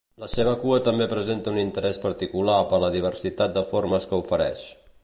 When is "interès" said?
1.65-2.01